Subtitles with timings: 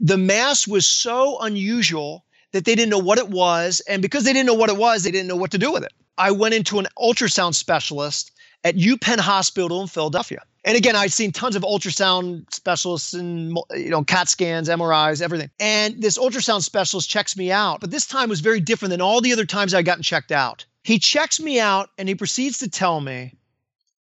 [0.00, 3.80] The mass was so unusual that they didn't know what it was.
[3.88, 5.82] And because they didn't know what it was, they didn't know what to do with
[5.82, 5.92] it.
[6.18, 8.32] I went into an ultrasound specialist
[8.64, 10.42] at UPenn Hospital in Philadelphia.
[10.64, 15.50] And again, I'd seen tons of ultrasound specialists and you know CAT scans, MRIs, everything.
[15.60, 19.20] And this ultrasound specialist checks me out, but this time was very different than all
[19.20, 20.64] the other times I'd gotten checked out.
[20.82, 23.36] He checks me out and he proceeds to tell me,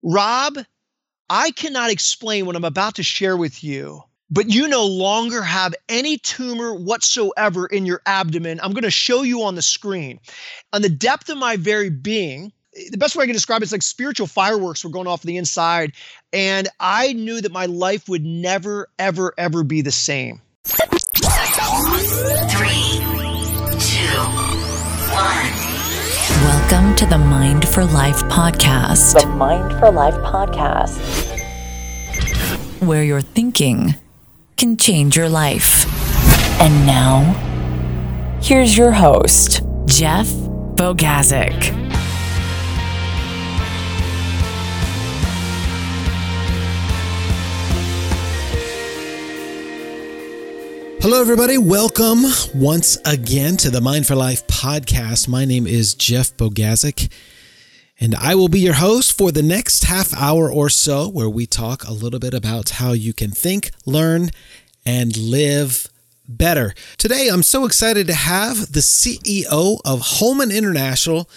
[0.03, 0.59] Rob,
[1.29, 4.03] I cannot explain what I'm about to share with you,
[4.35, 8.59] but you no longer have any tumor whatsoever in your abdomen.
[8.61, 10.19] I'm going to show you on the screen.
[10.73, 12.53] On the depth of my very being,
[12.91, 15.37] the best way I can describe it is like spiritual fireworks were going off the
[15.37, 15.93] inside.
[16.33, 20.41] And I knew that my life would never, ever, ever be the same.
[20.65, 20.83] Three,
[23.79, 24.19] two,
[25.15, 25.53] one.
[26.43, 29.21] Welcome to the Mind for Life podcast.
[29.21, 30.99] The Mind for Life podcast,
[32.81, 33.95] where your thinking
[34.57, 35.87] can change your life.
[36.61, 37.23] And now,
[38.43, 40.27] here's your host, Jeff
[40.77, 41.85] Bogazic.
[51.05, 51.59] Hello, everybody.
[51.59, 52.23] Welcome
[52.55, 55.29] once again to the Mind for Life podcast.
[55.29, 57.13] My name is Jeff Bogazic,
[58.01, 61.47] and I will be your host for the next half hour or so, where we
[61.47, 64.31] talk a little bit about how you can think, learn,
[64.85, 65.89] and live
[66.29, 66.75] better.
[66.99, 71.29] Today, I'm so excited to have the CEO of Holman International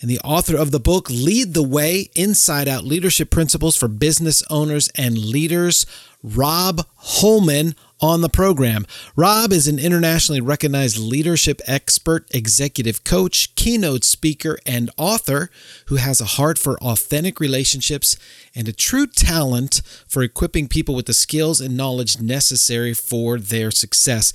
[0.00, 4.42] and the author of the book Lead the Way Inside Out Leadership Principles for Business
[4.50, 5.86] Owners and Leaders,
[6.24, 8.86] Rob Holman on the program.
[9.14, 15.50] Rob is an internationally recognized leadership expert, executive coach, keynote speaker, and author
[15.86, 18.16] who has a heart for authentic relationships
[18.54, 23.70] and a true talent for equipping people with the skills and knowledge necessary for their
[23.70, 24.32] success.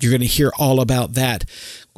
[0.00, 1.44] You're going to hear all about that.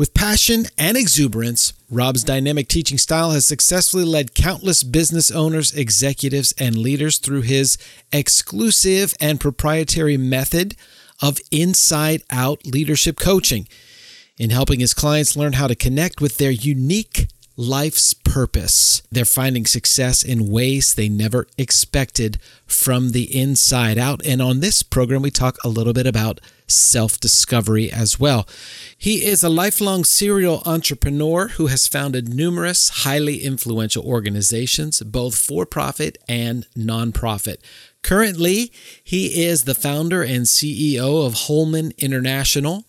[0.03, 6.52] With passion and exuberance, Rob's dynamic teaching style has successfully led countless business owners, executives,
[6.58, 7.79] and leaders through his
[8.11, 10.74] exclusive and proprietary method
[11.20, 13.68] of inside out leadership coaching.
[14.39, 17.29] In helping his clients learn how to connect with their unique
[17.62, 19.02] life's purpose.
[19.11, 24.24] They're finding success in ways they never expected from the inside out.
[24.27, 28.48] And on this program, we talk a little bit about self discovery as well.
[28.96, 35.67] He is a lifelong serial entrepreneur who has founded numerous highly influential organizations, both for
[35.67, 37.56] profit and nonprofit.
[38.02, 42.84] Currently, he is the founder and CEO of Holman International,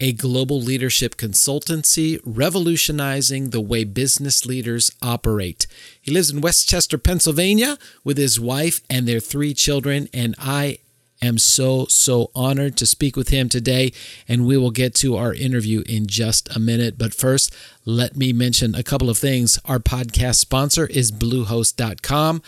[0.00, 5.66] a global leadership consultancy revolutionizing the way business leaders operate.
[6.00, 10.78] He lives in West Chester, Pennsylvania with his wife and their three children, and I
[11.20, 13.92] am so, so honored to speak with him today,
[14.28, 16.96] and we will get to our interview in just a minute.
[16.96, 17.52] But first,
[17.84, 19.58] let me mention a couple of things.
[19.64, 22.40] Our podcast sponsor is Bluehost.com,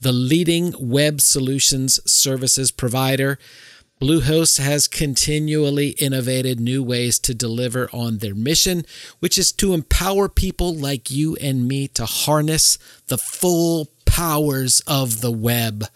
[0.00, 3.38] the leading web solutions services provider.
[4.00, 8.84] Bluehost has continually innovated new ways to deliver on their mission,
[9.20, 15.22] which is to empower people like you and me to harness the full powers of
[15.22, 15.86] the web.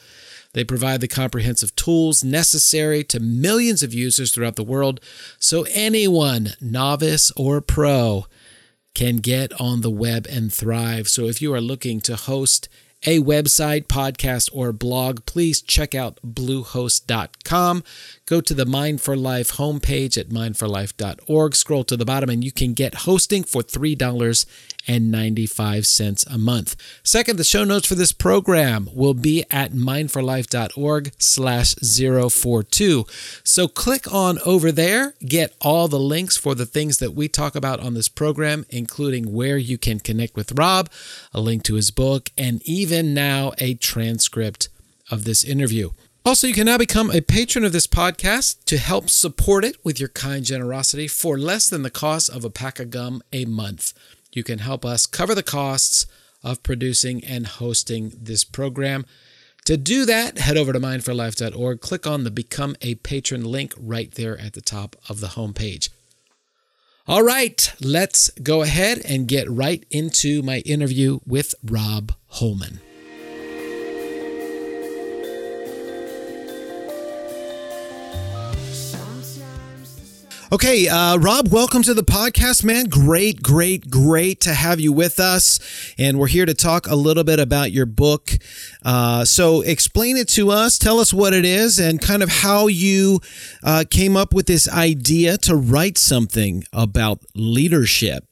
[0.55, 5.00] They provide the comprehensive tools necessary to millions of users throughout the world
[5.38, 8.27] so anyone, novice or pro,
[8.94, 11.06] can get on the web and thrive.
[11.09, 12.69] So if you are looking to host
[13.06, 17.84] a website, podcast, or blog, please check out bluehost.com.
[18.27, 21.55] Go to the Mind for Life homepage at mindforlife.org.
[21.56, 23.62] Scroll to the bottom, and you can get hosting for
[24.90, 26.76] $3.95 a month.
[27.02, 33.06] Second, the show notes for this program will be at mindforlife.org slash 042.
[33.44, 37.54] So click on over there, get all the links for the things that we talk
[37.54, 40.90] about on this program, including where you can connect with Rob,
[41.32, 44.68] a link to his book, and even now a transcript
[45.10, 45.90] of this interview.
[46.24, 49.98] Also, you can now become a patron of this podcast to help support it with
[49.98, 53.94] your kind generosity for less than the cost of a pack of gum a month.
[54.32, 56.06] You can help us cover the costs
[56.43, 59.05] of producing and hosting this program.
[59.67, 64.11] To do that, head over to mindforlife.org, click on the Become a Patron link right
[64.12, 65.91] there at the top of the homepage.
[67.06, 72.81] All right, let's go ahead and get right into my interview with Rob Holman.
[80.52, 82.87] Okay, uh, Rob, welcome to the podcast, man.
[82.87, 85.61] Great, great, great to have you with us.
[85.97, 88.32] And we're here to talk a little bit about your book.
[88.85, 92.67] Uh, so, explain it to us, tell us what it is, and kind of how
[92.67, 93.20] you
[93.62, 98.25] uh, came up with this idea to write something about leadership.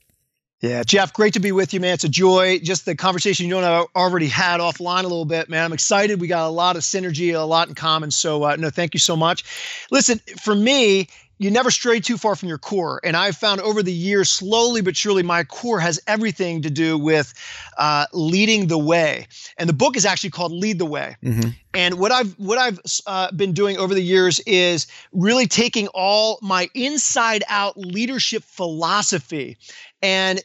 [0.61, 1.95] Yeah, Jeff, great to be with you, man.
[1.95, 2.59] It's a joy.
[2.59, 5.67] Just the conversation you and I already had offline a little bit, man.
[5.67, 6.21] I'm excited.
[6.21, 8.11] We got a lot of synergy, a lot in common.
[8.11, 9.45] So, uh, no, thank you so much.
[9.93, 11.07] Listen, for me,
[11.39, 13.01] you never stray too far from your core.
[13.05, 16.99] And I've found over the years, slowly but surely, my core has everything to do
[16.99, 17.33] with
[17.77, 19.27] uh, leading the way.
[19.57, 21.17] And the book is actually called Lead the Way.
[21.23, 21.51] Mm-hmm.
[21.75, 26.39] And what I've what I've uh, been doing over the years is really taking all
[26.43, 29.59] my inside out leadership philosophy
[30.03, 30.41] and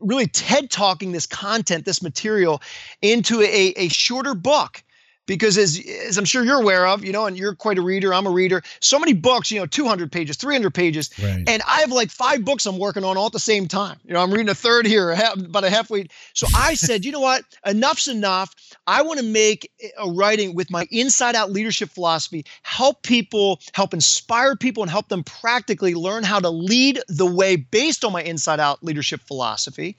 [0.00, 2.62] really TED talking this content, this material
[3.02, 4.82] into a, a shorter book
[5.26, 8.14] because as, as I'm sure you're aware of, you know, and you're quite a reader,
[8.14, 11.10] I'm a reader, so many books, you know, 200 pages, 300 pages.
[11.22, 11.44] Right.
[11.46, 13.98] And I have like five books I'm working on all at the same time.
[14.04, 16.08] You know, I'm reading a third here, about a halfway.
[16.32, 17.44] So I said, you know what?
[17.66, 18.54] Enough's enough.
[18.86, 23.92] I want to make a writing with my inside out leadership philosophy, help people, help
[23.92, 28.22] inspire people, and help them practically learn how to lead the way based on my
[28.22, 29.96] inside out leadership philosophy.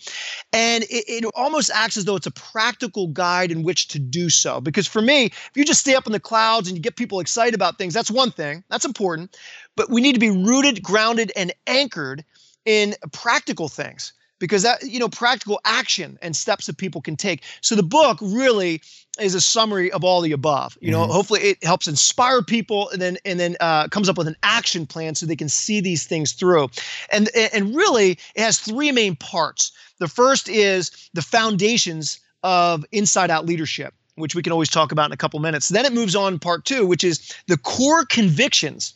[0.53, 4.29] And it, it almost acts as though it's a practical guide in which to do
[4.29, 4.61] so.
[4.61, 7.19] Because for me, if you just stay up in the clouds and you get people
[7.19, 8.63] excited about things, that's one thing.
[8.69, 9.37] That's important.
[9.75, 12.23] But we need to be rooted, grounded, and anchored
[12.65, 17.43] in practical things because that you know practical action and steps that people can take
[17.61, 18.81] so the book really
[19.19, 21.11] is a summary of all the above you know mm-hmm.
[21.11, 24.85] hopefully it helps inspire people and then and then uh, comes up with an action
[24.85, 26.69] plan so they can see these things through
[27.11, 33.31] and and really it has three main parts the first is the foundations of inside
[33.31, 35.69] out leadership which we can always talk about in a couple minutes.
[35.69, 38.93] Then it moves on part two, which is the core convictions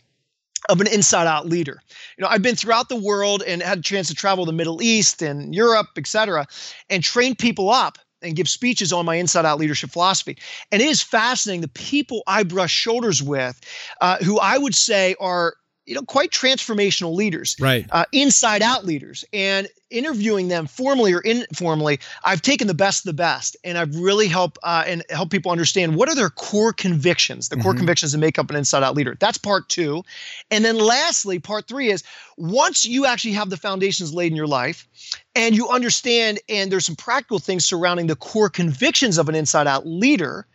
[0.69, 1.81] of an inside out leader.
[2.17, 4.81] You know, I've been throughout the world and had a chance to travel the Middle
[4.81, 6.45] East and Europe, et cetera,
[6.89, 10.37] and train people up and give speeches on my inside out leadership philosophy.
[10.71, 13.59] And it is fascinating the people I brush shoulders with,
[14.01, 18.85] uh, who I would say are you know quite transformational leaders right uh, inside out
[18.85, 23.77] leaders and interviewing them formally or informally, I've taken the best of the best, and
[23.77, 27.71] I've really helped uh, and help people understand what are their core convictions, the core
[27.71, 27.79] mm-hmm.
[27.79, 29.15] convictions that make up an inside out leader.
[29.19, 30.03] That's part two,
[30.49, 32.03] and then lastly, part three is
[32.37, 34.87] once you actually have the foundations laid in your life,
[35.35, 39.67] and you understand, and there's some practical things surrounding the core convictions of an inside
[39.67, 40.45] out leader.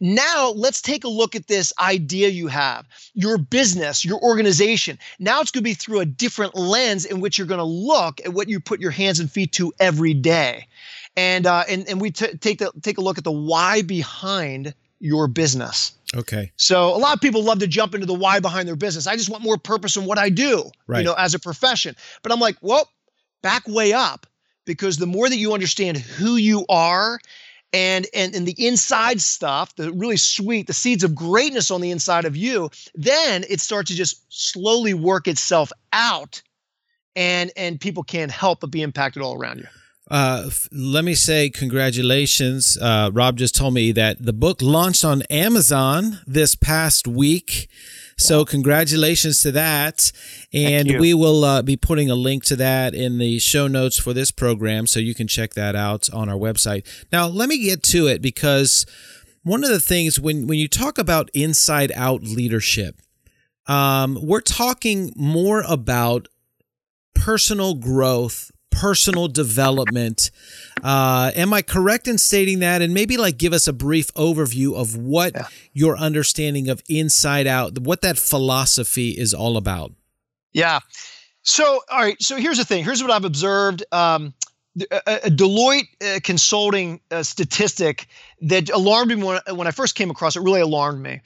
[0.00, 4.98] Now let's take a look at this idea you have, your business, your organization.
[5.18, 8.20] Now it's going to be through a different lens in which you're going to look
[8.24, 10.68] at what you put your hands and feet to every day.
[11.16, 14.74] And uh, and and we t- take the take a look at the why behind
[15.00, 15.92] your business.
[16.14, 16.52] Okay.
[16.56, 19.06] So a lot of people love to jump into the why behind their business.
[19.06, 21.00] I just want more purpose in what I do, right.
[21.00, 21.96] you know, as a profession.
[22.22, 22.88] But I'm like, well,
[23.42, 24.26] back way up
[24.64, 27.18] because the more that you understand who you are
[27.72, 31.90] and and and the inside stuff, the really sweet, the seeds of greatness on the
[31.90, 36.42] inside of you, then it starts to just slowly work itself out
[37.16, 39.66] and and people can't help but be impacted all around you.
[40.10, 42.76] Uh, let me say congratulations.
[42.76, 47.68] Uh, Rob just told me that the book launched on Amazon this past week.
[48.16, 50.12] So congratulations to that.
[50.52, 54.12] And we will uh, be putting a link to that in the show notes for
[54.12, 56.86] this program so you can check that out on our website.
[57.10, 58.86] Now, let me get to it because
[59.42, 63.00] one of the things when, when you talk about inside out leadership,
[63.66, 66.28] um, we're talking more about
[67.24, 70.30] personal growth, personal development.
[70.82, 72.82] Uh, am I correct in stating that?
[72.82, 75.46] And maybe like give us a brief overview of what yeah.
[75.72, 79.92] your understanding of inside out, what that philosophy is all about.
[80.52, 80.80] Yeah.
[81.40, 82.20] So, all right.
[82.20, 82.84] So here's the thing.
[82.84, 83.82] Here's what I've observed.
[83.90, 84.34] Um,
[84.90, 88.06] a, Deloitte uh, consulting uh, statistic
[88.42, 90.40] that alarmed me when, when I first came across it.
[90.40, 91.20] Really alarmed me,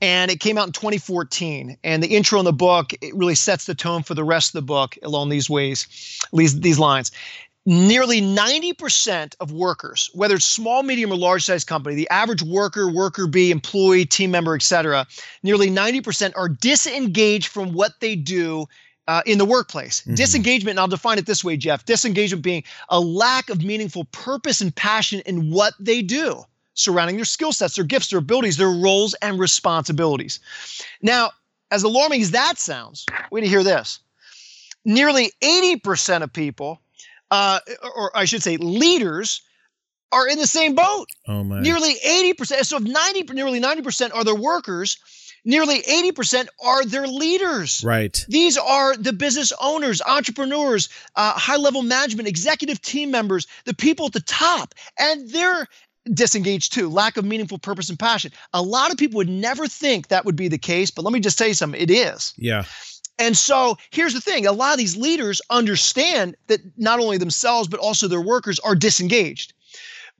[0.00, 1.76] and it came out in 2014.
[1.82, 4.52] And the intro in the book it really sets the tone for the rest of
[4.54, 5.86] the book along these ways,
[6.32, 7.10] these these lines.
[7.66, 12.90] Nearly 90% of workers, whether it's small, medium, or large size company, the average worker,
[12.90, 15.06] worker bee, employee, team member, etc.,
[15.42, 18.66] nearly 90% are disengaged from what they do
[19.08, 20.00] uh, in the workplace.
[20.00, 20.14] Mm-hmm.
[20.14, 24.60] Disengagement, and I'll define it this way, Jeff disengagement being a lack of meaningful purpose
[24.60, 28.70] and passion in what they do surrounding their skill sets, their gifts, their abilities, their
[28.70, 30.40] roles, and responsibilities.
[31.02, 31.30] Now,
[31.70, 34.00] as alarming as that sounds, wait to hear this.
[34.84, 36.80] Nearly 80% of people,
[37.30, 37.60] uh,
[37.96, 39.42] or I should say leaders,
[40.12, 41.08] are in the same boat.
[41.28, 41.60] Oh my.
[41.60, 42.64] Nearly 80%.
[42.64, 44.98] So if 90, nearly 90% are their workers,
[45.44, 47.82] nearly 80% are their leaders.
[47.84, 48.24] Right.
[48.28, 54.06] These are the business owners, entrepreneurs, uh, high level management, executive team members, the people
[54.06, 55.66] at the top, and they're
[56.12, 58.32] disengaged too, lack of meaningful purpose and passion.
[58.52, 61.20] A lot of people would never think that would be the case, but let me
[61.20, 62.32] just tell you something it is.
[62.36, 62.64] Yeah.
[63.18, 67.68] And so here's the thing a lot of these leaders understand that not only themselves,
[67.68, 69.52] but also their workers are disengaged.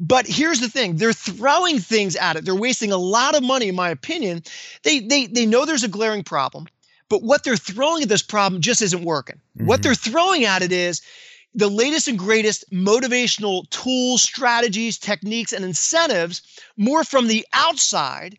[0.02, 2.46] But here's the thing they're throwing things at it.
[2.46, 4.42] They're wasting a lot of money, in my opinion.
[4.82, 6.68] They, they, they know there's a glaring problem,
[7.10, 9.36] but what they're throwing at this problem just isn't working.
[9.36, 9.66] Mm-hmm.
[9.66, 11.02] What they're throwing at it is
[11.54, 16.40] the latest and greatest motivational tools, strategies, techniques, and incentives
[16.78, 18.38] more from the outside,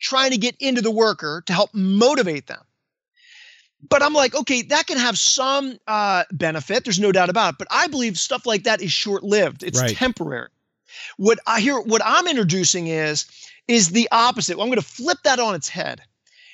[0.00, 2.60] trying to get into the worker to help motivate them.
[3.88, 6.84] But I'm like, okay, that can have some uh, benefit.
[6.84, 7.58] There's no doubt about it.
[7.58, 9.96] But I believe stuff like that is short lived, it's right.
[9.96, 10.48] temporary.
[11.16, 13.26] What I hear, what I'm introducing is,
[13.66, 14.52] is the opposite.
[14.52, 16.00] I'm going to flip that on its head.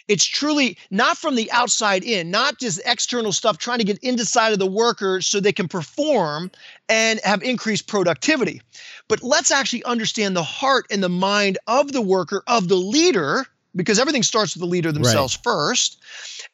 [0.06, 4.52] It's truly not from the outside in, not just external stuff trying to get inside
[4.52, 6.50] of the worker so they can perform
[6.90, 8.60] and have increased productivity.
[9.08, 13.46] But let's actually understand the heart and the mind of the worker, of the leader,
[13.74, 15.44] because everything starts with the leader themselves right.
[15.44, 16.02] first.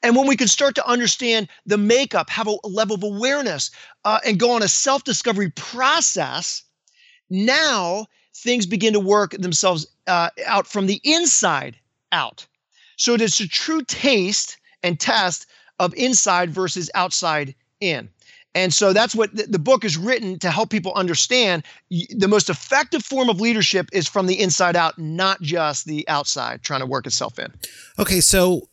[0.03, 3.73] And when we can start to understand the makeup, have a level of awareness,
[4.05, 6.63] uh, and go on a self discovery process,
[7.31, 11.77] now things begin to work themselves uh, out from the inside
[12.13, 12.47] out.
[12.97, 15.47] So it is a true taste and test
[15.79, 18.09] of inside versus outside in.
[18.55, 21.63] And so that's what the, the book is written to help people understand.
[21.89, 26.63] The most effective form of leadership is from the inside out, not just the outside
[26.63, 27.53] trying to work itself in.
[27.99, 28.69] Okay, so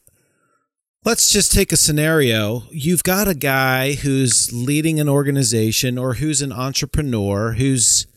[1.06, 2.64] let's just take a scenario.
[2.72, 8.08] You've got a guy who's leading an organization or who's an entrepreneur who's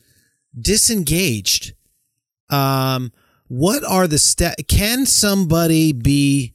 [0.58, 1.74] disengaged.
[2.48, 3.12] Um,
[3.48, 4.62] what are the steps?
[4.68, 6.54] Can somebody be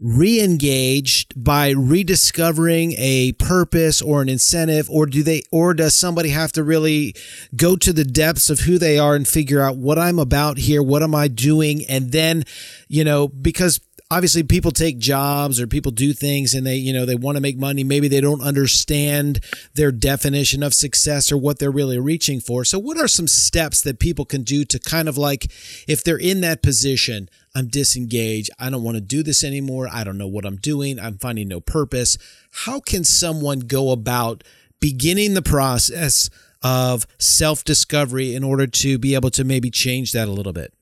[0.00, 6.52] re-engaged by rediscovering a purpose or an incentive or do they or does somebody have
[6.52, 7.14] to really
[7.56, 10.82] go to the depths of who they are and figure out what I'm about here
[10.82, 12.42] what am I doing and then
[12.88, 13.80] you know because
[14.14, 17.40] obviously people take jobs or people do things and they you know they want to
[17.40, 17.82] make money.
[17.82, 19.40] Maybe they don't understand
[19.74, 22.64] their definition of success or what they're really reaching for.
[22.64, 25.50] So what are some steps that people can do to kind of like
[25.88, 30.02] if they're in that position i'm disengaged i don't want to do this anymore i
[30.02, 32.18] don't know what i'm doing i'm finding no purpose.
[32.50, 34.44] How can someone go about
[34.80, 36.30] beginning the process
[36.62, 40.73] of self discovery in order to be able to maybe change that a little bit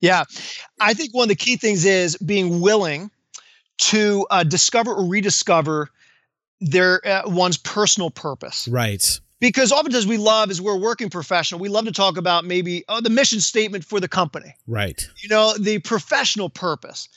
[0.00, 0.24] yeah.
[0.80, 3.10] I think one of the key things is being willing
[3.78, 5.90] to uh, discover or rediscover
[6.60, 8.68] their uh, one's personal purpose.
[8.68, 9.04] Right.
[9.40, 13.00] Because oftentimes we love, as we're working professional, we love to talk about maybe oh,
[13.00, 14.54] the mission statement for the company.
[14.66, 15.02] Right.
[15.22, 17.08] You know, the professional purpose.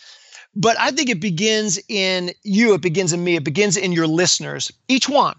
[0.55, 4.07] But I think it begins in you, it begins in me, it begins in your
[4.07, 5.35] listeners, each one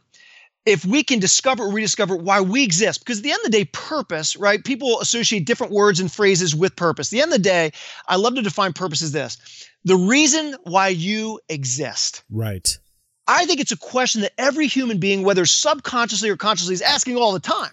[0.66, 3.58] if we can discover or rediscover why we exist, because at the end of the
[3.58, 4.64] day, purpose, right?
[4.64, 7.08] People associate different words and phrases with purpose.
[7.08, 7.72] At the end of the day,
[8.08, 9.38] I love to define purpose as this
[9.84, 12.22] the reason why you exist.
[12.30, 12.78] Right.
[13.26, 17.16] I think it's a question that every human being, whether subconsciously or consciously, is asking
[17.16, 17.70] all the time.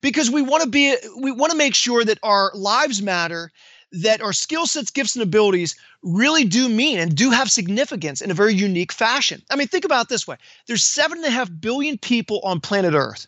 [0.00, 3.52] Because we want to be, we want to make sure that our lives matter
[3.92, 8.30] that our skill sets, gifts, and abilities really do mean and do have significance in
[8.30, 9.42] a very unique fashion.
[9.50, 12.94] I mean, think about this way there's seven and a half billion people on planet
[12.94, 13.26] Earth.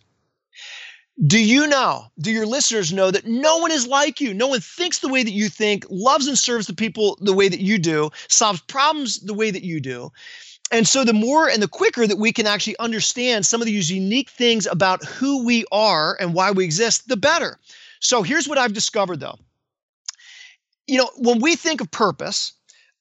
[1.27, 4.35] Do you know, do your listeners know that no one is like you?
[4.35, 7.49] No one thinks the way that you think, loves and serves the people the way
[7.49, 10.11] that you do, solves problems the way that you do.
[10.73, 13.93] And so, the more and the quicker that we can actually understand some of these
[13.93, 17.61] unique things about who we are and why we exist, the better.
[18.01, 19.39] So, here's what I've discovered though
[20.87, 22.53] you know, when we think of purpose,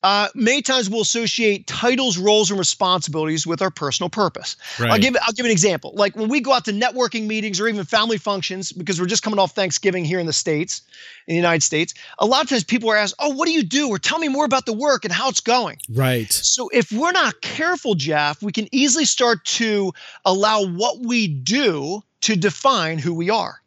[0.03, 4.57] uh, many times we'll associate titles, roles, and responsibilities with our personal purpose.
[4.77, 4.91] Right.
[4.91, 5.93] I'll give I'll give an example.
[5.95, 9.23] Like when we go out to networking meetings or even family functions, because we're just
[9.23, 10.81] coming off Thanksgiving here in the states,
[11.27, 11.93] in the United States.
[12.19, 14.27] A lot of times people are asked, "Oh, what do you do?" or "Tell me
[14.27, 16.31] more about the work and how it's going." Right.
[16.31, 19.93] So if we're not careful, Jeff, we can easily start to
[20.25, 23.62] allow what we do to define who we are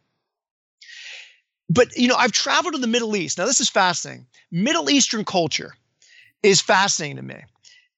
[1.68, 3.38] but you know, I've traveled to the Middle East.
[3.38, 4.26] Now, this is fascinating.
[4.50, 5.74] Middle Eastern culture
[6.42, 7.42] is fascinating to me.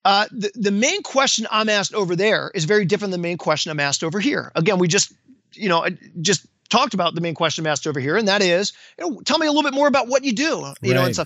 [0.05, 3.37] Uh, the, the main question I'm asked over there is very different than the main
[3.37, 4.51] question I'm asked over here.
[4.55, 5.11] Again, we just,
[5.53, 5.85] you know,
[6.21, 9.21] just talked about the main question I'm asked over here, and that is, you know,
[9.21, 10.73] tell me a little bit more about what you do.
[10.81, 10.95] You right.
[10.95, 11.25] know, and so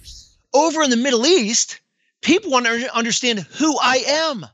[0.54, 1.80] over in the Middle East,
[2.22, 4.46] people want to understand who I am.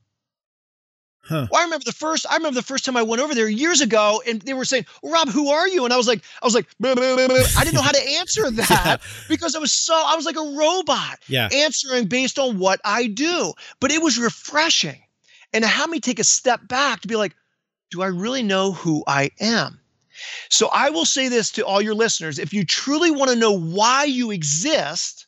[1.30, 1.46] Huh.
[1.52, 2.26] Well, I remember the first.
[2.28, 4.88] I remember the first time I went over there years ago, and they were saying,
[5.04, 7.28] well, "Rob, who are you?" And I was like, "I was like, blah, blah, blah,
[7.28, 10.38] blah." I didn't know how to answer that because I was so I was like
[10.38, 11.48] a robot Yeah.
[11.52, 13.54] answering based on what I do.
[13.80, 15.04] But it was refreshing,
[15.54, 17.36] and it had me take a step back to be like,
[17.92, 19.80] "Do I really know who I am?"
[20.50, 23.52] So I will say this to all your listeners: if you truly want to know
[23.52, 25.28] why you exist,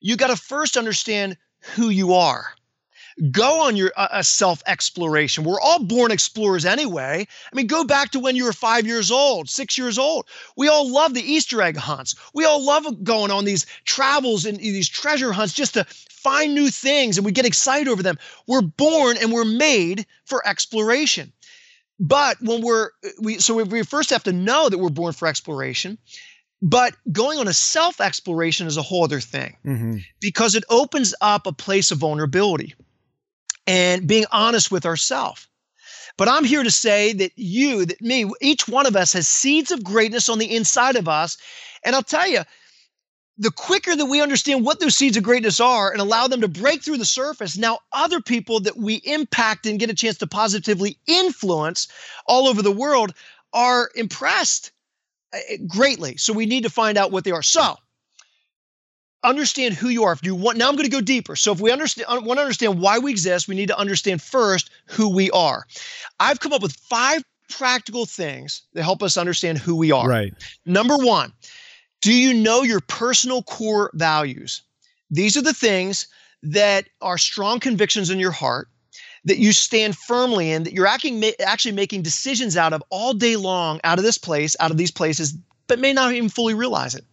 [0.00, 2.48] you got to first understand who you are
[3.30, 7.26] go on your uh, a self exploration we're all born explorers anyway.
[7.52, 10.26] I mean go back to when you were five years old six years old.
[10.56, 12.14] We all love the easter egg hunts.
[12.34, 16.70] We all love going on these travels and these treasure hunts just to find new
[16.70, 18.18] things and we get excited over them.
[18.46, 21.32] We're born and we're made for exploration.
[22.00, 22.90] But when we're
[23.20, 25.98] we so we first have to know that we're born for exploration
[26.62, 31.14] but going on a self exploration is a whole other thing hmm because it opens
[31.20, 32.74] up a place of vulnerability
[33.66, 35.46] and being honest with ourselves.
[36.16, 39.72] But I'm here to say that you, that me, each one of us has seeds
[39.72, 41.36] of greatness on the inside of us.
[41.84, 42.42] And I'll tell you,
[43.36, 46.48] the quicker that we understand what those seeds of greatness are and allow them to
[46.48, 50.26] break through the surface, now other people that we impact and get a chance to
[50.26, 51.88] positively influence
[52.26, 53.12] all over the world
[53.52, 54.70] are impressed
[55.32, 56.16] uh, greatly.
[56.16, 57.42] So we need to find out what they are.
[57.42, 57.76] So,
[59.24, 60.12] understand who you are.
[60.12, 61.34] If you want, now I'm going to go deeper.
[61.34, 64.70] So if we understand, want to understand why we exist, we need to understand first
[64.86, 65.64] who we are.
[66.20, 70.08] I've come up with five practical things that help us understand who we are.
[70.08, 70.32] Right.
[70.66, 71.32] Number one,
[72.02, 74.62] do you know your personal core values?
[75.10, 76.06] These are the things
[76.42, 78.68] that are strong convictions in your heart
[79.24, 83.36] that you stand firmly in, that you're acting, actually making decisions out of all day
[83.36, 85.34] long, out of this place, out of these places,
[85.66, 87.04] but may not even fully realize it.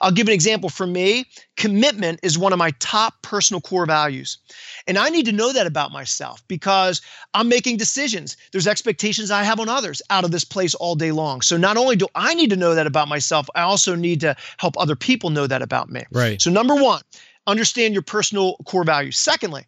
[0.00, 0.68] I'll give an example.
[0.70, 1.26] For me,
[1.56, 4.38] commitment is one of my top personal core values.
[4.86, 7.02] And I need to know that about myself because
[7.34, 8.36] I'm making decisions.
[8.52, 11.42] There's expectations I have on others out of this place all day long.
[11.42, 14.34] So not only do I need to know that about myself, I also need to
[14.56, 16.04] help other people know that about me.
[16.10, 16.40] Right.
[16.40, 17.02] So, number one,
[17.46, 19.18] understand your personal core values.
[19.18, 19.66] Secondly,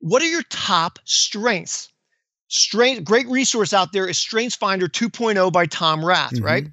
[0.00, 1.88] what are your top strengths?
[2.48, 6.44] Strength, great resource out there is Strengths Finder 2.0 by Tom Rath, Mhm.
[6.44, 6.66] right?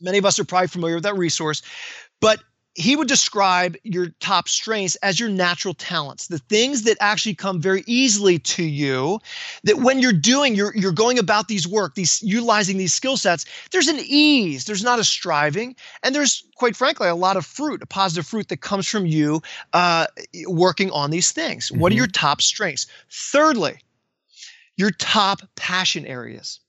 [0.00, 1.60] Many of us are probably familiar with that resource,
[2.20, 2.42] but
[2.74, 7.60] he would describe your top strengths as your natural talents, the things that actually come
[7.60, 9.18] very easily to you.
[9.64, 13.44] That when you're doing, you're you're going about these work, these utilizing these skill sets.
[13.72, 14.64] There's an ease.
[14.66, 18.48] There's not a striving, and there's quite frankly a lot of fruit, a positive fruit
[18.48, 20.06] that comes from you uh,
[20.46, 21.72] working on these things.
[21.72, 21.98] What are Mhm.
[21.98, 22.86] your top strengths?
[23.10, 23.80] Thirdly,
[24.76, 26.60] your top passion areas.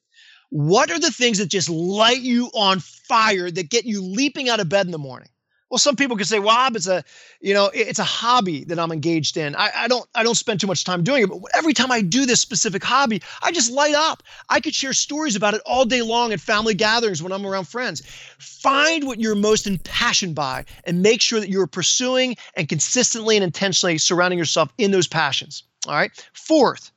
[0.50, 4.60] What are the things that just light you on fire that get you leaping out
[4.60, 5.30] of bed in the morning?
[5.70, 7.04] Well, some people can say, "Well, it's a,
[7.42, 9.56] you know, it's a hobby that I'm engaged in.
[9.56, 12.02] I, I don't, I don't spend too much time doing it, but every time I
[12.02, 14.24] do this specific hobby, I just light up.
[14.50, 17.68] I could share stories about it all day long at family gatherings when I'm around
[17.68, 18.02] friends.
[18.40, 23.44] Find what you're most impassioned by, and make sure that you're pursuing and consistently and
[23.44, 25.64] intentionally surrounding yourself in those passions.
[25.88, 26.12] All right.
[26.34, 26.92] Fourth,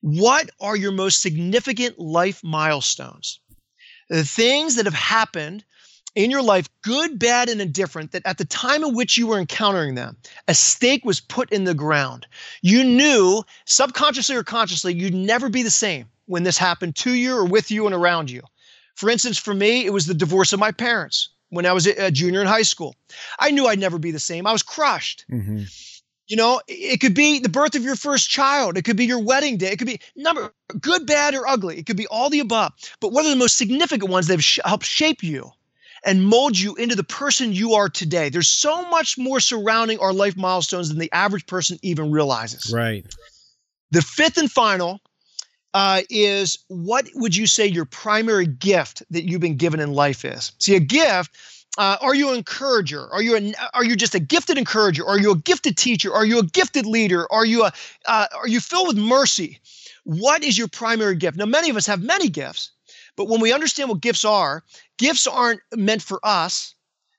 [0.00, 3.40] what are your most significant life milestones?
[4.08, 5.64] The things that have happened
[6.14, 9.38] in your life, good, bad, and indifferent, that at the time in which you were
[9.38, 10.16] encountering them,
[10.48, 12.26] a stake was put in the ground.
[12.62, 17.36] You knew, subconsciously or consciously, you'd never be the same when this happened to you
[17.36, 18.42] or with you and around you.
[18.94, 22.10] For instance, for me, it was the divorce of my parents when I was a
[22.10, 22.94] junior in high school.
[23.38, 24.46] I knew I'd never be the same.
[24.46, 25.24] I was crushed.
[25.30, 25.62] hmm
[26.26, 28.76] You know, it could be the birth of your first child.
[28.76, 29.72] It could be your wedding day.
[29.72, 31.78] It could be number good, bad, or ugly.
[31.78, 32.72] It could be all the above.
[33.00, 35.52] But what are the most significant ones that have sh- helped shape you
[36.04, 38.28] and mold you into the person you are today?
[38.28, 42.72] There's so much more surrounding our life milestones than the average person even realizes.
[42.72, 43.04] Right.
[43.90, 45.00] The fifth and final
[45.74, 50.24] uh, is what would you say your primary gift that you've been given in life
[50.24, 50.52] is?
[50.58, 51.36] See, a gift.
[51.76, 53.08] Uh, are you an encourager?
[53.12, 55.06] Are you a, are you just a gifted encourager?
[55.06, 56.12] Are you a gifted teacher?
[56.12, 57.30] Are you a gifted leader?
[57.32, 57.72] Are you a
[58.06, 59.60] uh, are you filled with mercy?
[60.02, 61.36] What is your primary gift?
[61.36, 62.72] Now, many of us have many gifts,
[63.14, 64.64] but when we understand what gifts are,
[64.98, 66.74] gifts aren't meant for us.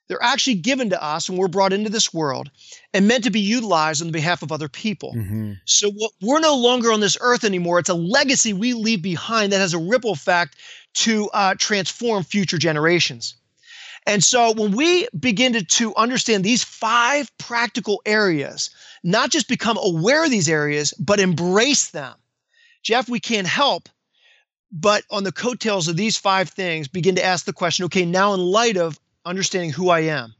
[0.07, 2.49] They're actually given to us when we're brought into this world
[2.93, 5.13] and meant to be utilized on behalf of other people.
[5.13, 7.79] hmm So what, we're no longer on this earth anymore.
[7.79, 10.55] It's a legacy we leave behind that has a ripple effect
[10.95, 13.35] to uh, transform future generations.
[14.07, 18.71] And so when we begin to, to understand these five practical areas,
[19.03, 22.15] not just become aware of these areas, but embrace them,
[22.81, 23.89] Jeff, we can't help
[24.71, 28.33] but on the coattails of these five things begin to ask the question okay, now
[28.33, 30.33] in light of understanding who I am,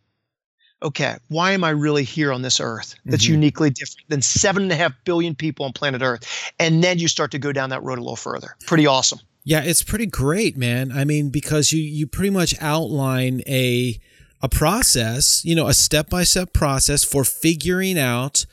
[0.82, 3.34] okay, why am I really here on this earth that's mm-hmm.
[3.34, 6.52] uniquely different than seven and a half billion people on planet Earth?
[6.60, 8.56] And then you start to go down that road a little further.
[8.66, 9.20] Pretty awesome.
[9.44, 10.92] Yeah, it's pretty great, man.
[10.92, 14.00] I mean, because you you pretty much outline a
[14.42, 18.46] a process, you know, a step-by-step process for figuring out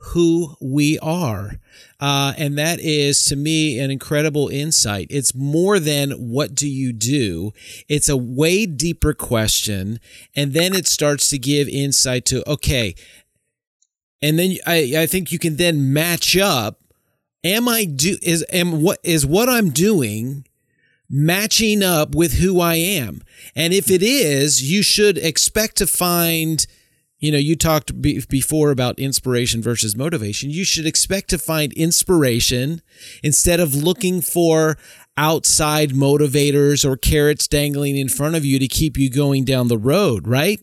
[0.00, 1.52] who we are.
[2.00, 5.06] Uh, and that is to me an incredible insight.
[5.10, 7.52] It's more than what do you do?
[7.88, 10.00] It's a way deeper question.
[10.34, 12.94] And then it starts to give insight to, okay.
[14.22, 16.80] And then I, I think you can then match up.
[17.44, 20.46] Am I do is am what is what I'm doing
[21.08, 23.22] matching up with who I am?
[23.56, 26.66] And if it is, you should expect to find
[27.20, 30.50] you know, you talked be- before about inspiration versus motivation.
[30.50, 32.82] You should expect to find inspiration
[33.22, 34.76] instead of looking for
[35.16, 39.78] outside motivators or carrots dangling in front of you to keep you going down the
[39.78, 40.60] road, right?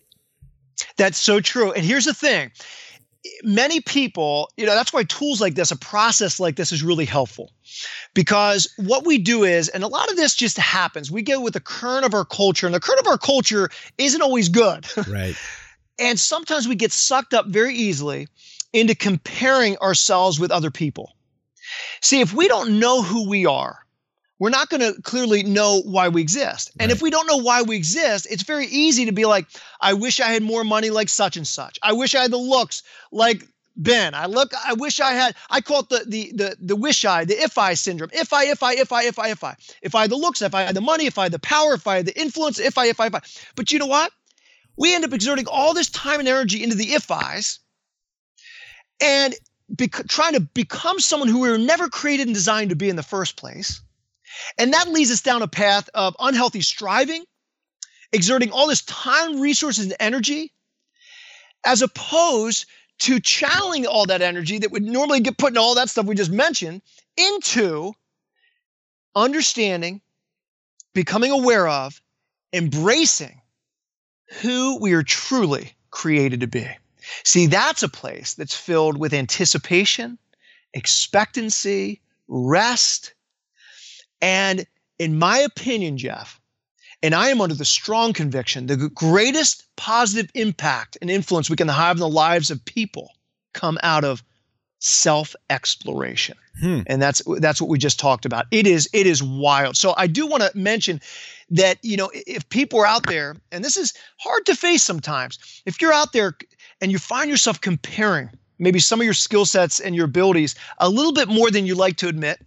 [0.98, 1.72] That's so true.
[1.72, 2.52] And here's the thing
[3.44, 7.06] many people, you know, that's why tools like this, a process like this is really
[7.06, 7.52] helpful.
[8.14, 11.54] Because what we do is, and a lot of this just happens, we go with
[11.54, 14.88] the current of our culture, and the current of our culture isn't always good.
[15.08, 15.36] Right.
[16.00, 18.28] And sometimes we get sucked up very easily
[18.74, 21.14] into comparing ourselves with other people.
[22.02, 23.80] See, if we don't know who we are,
[24.40, 26.72] we're not going to clearly know why we exist.
[26.80, 29.48] And if we don't know why we exist, it's very easy to be like,
[29.82, 31.80] I wish I had more money like such and such.
[31.82, 34.14] I wish I had the looks like Ben.
[34.14, 37.26] I look, I wish I had, I call it the the the the wish I,
[37.26, 38.12] the if I syndrome.
[38.14, 39.56] If I, if I, if I, if I, if I.
[39.82, 41.74] If I had the looks, if I had the money, if I had the power,
[41.74, 43.22] if I had the influence, if I, if I, if I.
[43.56, 44.12] But you know what?
[44.78, 47.60] We end up exerting all this time and energy into the if I's
[49.02, 49.36] and
[49.70, 52.96] bec- trying to become someone who we were never created and designed to be in
[52.96, 53.82] the first place.
[54.58, 57.26] And that leads us down a path of unhealthy striving,
[58.12, 60.54] exerting all this time, resources, and energy,
[61.66, 62.66] as opposed
[63.00, 66.16] to channeling all that energy that would normally get put into all that stuff we
[66.16, 66.82] just mentioned
[67.16, 67.94] into
[69.16, 70.02] understanding,
[70.94, 72.02] becoming aware of,
[72.54, 73.42] embracing
[74.28, 76.68] who we are truly created to be.
[77.24, 80.18] See, that's a place that's filled with anticipation,
[80.74, 83.14] expectancy, rest.
[84.22, 84.66] And
[85.00, 86.40] in my opinion, Jeff,
[87.02, 91.68] and I am under the strong conviction the greatest positive impact and influence we can
[91.68, 93.12] have in the lives of people
[93.54, 94.24] come out of
[94.80, 96.38] self exploration.
[96.60, 96.82] Hmm.
[96.88, 98.46] And that's that's what we just talked about.
[98.52, 99.78] It is it is wild.
[99.78, 101.02] So I do want to mention
[101.50, 105.62] that you know if people are out there and this is hard to face sometimes
[105.66, 106.36] if you're out there
[106.82, 110.90] and you find yourself comparing maybe some of your skill sets and your abilities a
[110.90, 112.44] little bit more than you like to admit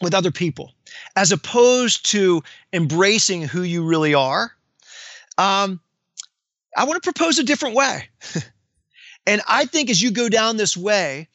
[0.00, 0.72] with other people
[1.16, 4.52] as opposed to embracing who you really are
[5.38, 5.80] um,
[6.76, 8.08] i want to propose a different way
[9.26, 11.28] and i think as you go down this way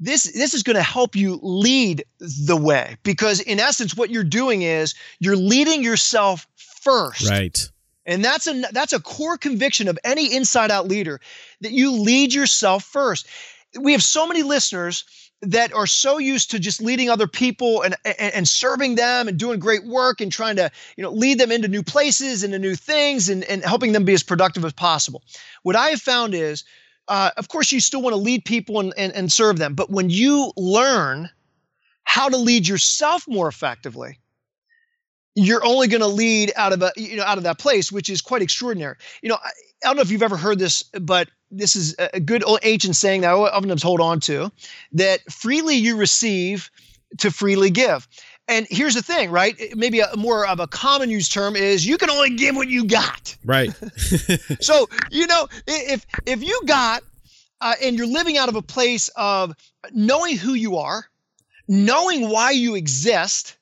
[0.00, 4.24] this this is going to help you lead the way because in essence what you're
[4.24, 7.28] doing is you're leading yourself first.
[7.28, 7.70] Right.
[8.06, 11.20] And that's a that's a core conviction of any inside out leader
[11.60, 13.26] that you lead yourself first.
[13.78, 15.04] We have so many listeners
[15.42, 19.38] that are so used to just leading other people and, and, and serving them and
[19.38, 22.74] doing great work and trying to you know lead them into new places into new
[22.74, 25.22] things and, and helping them be as productive as possible.
[25.62, 26.64] What i have found is
[27.08, 29.74] uh, of course, you still want to lead people and, and, and serve them.
[29.74, 31.28] But when you learn
[32.04, 34.18] how to lead yourself more effectively,
[35.34, 38.08] you're only going to lead out of a you know out of that place, which
[38.08, 38.96] is quite extraordinary.
[39.22, 42.20] You know, I, I don't know if you've ever heard this, but this is a
[42.20, 44.50] good old ancient saying that I oftentimes hold on to:
[44.92, 46.70] that freely you receive,
[47.18, 48.06] to freely give.
[48.50, 49.56] And here's the thing, right?
[49.76, 52.84] Maybe a more of a common use term is you can only give what you
[52.84, 53.36] got.
[53.44, 53.72] Right.
[54.60, 57.04] so, you know, if if you got
[57.60, 59.54] uh, and you're living out of a place of
[59.92, 61.04] knowing who you are,
[61.68, 63.56] knowing why you exist,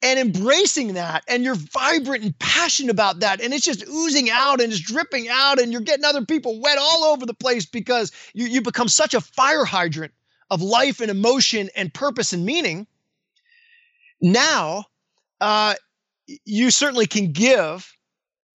[0.00, 4.62] and embracing that, and you're vibrant and passionate about that, and it's just oozing out
[4.62, 8.10] and it's dripping out, and you're getting other people wet all over the place because
[8.32, 10.14] you, you become such a fire hydrant
[10.50, 12.86] of life and emotion and purpose and meaning
[14.20, 14.84] now,
[15.40, 15.74] uh,
[16.44, 17.90] you certainly can give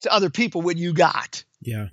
[0.02, 1.44] to other people what you got.
[1.62, 1.88] Yeah.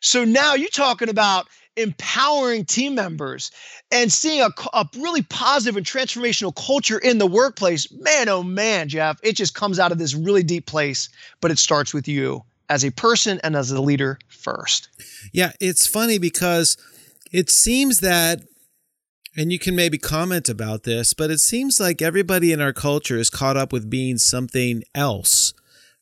[0.00, 1.46] So now you're talking about
[1.76, 3.50] empowering team members
[3.90, 7.90] and seeing a, a, really positive and transformational culture in the workplace.
[7.92, 11.08] Man, oh man, Jeff, it just comes out of this really deep place,
[11.40, 14.88] but it starts with you as a person and as a leader first.
[15.32, 16.76] Yeah, it's funny because
[17.32, 18.42] it seems that
[19.36, 23.18] and you can maybe comment about this, but it seems like everybody in our culture
[23.18, 25.54] is caught up with being something else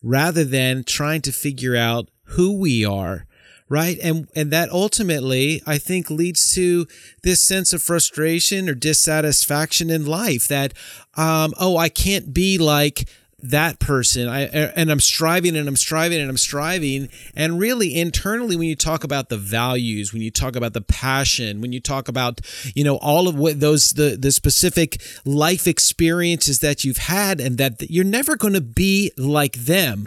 [0.03, 3.27] rather than trying to figure out who we are,
[3.69, 3.99] right?
[4.03, 6.87] And and that ultimately i think leads to
[7.23, 10.75] this sense of frustration or dissatisfaction in life that
[11.17, 13.09] um oh i can't be like
[13.43, 14.29] that person.
[14.29, 17.09] I and I'm striving and I'm striving and I'm striving.
[17.35, 21.61] And really internally when you talk about the values when you talk about the passion
[21.61, 22.41] when you talk about
[22.75, 27.59] you know all of what those the the specific life experiences that you've had and
[27.59, 30.05] that you're never going to be like them.